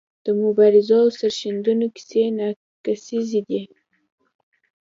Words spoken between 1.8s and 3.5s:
کیسې ناکیسیزې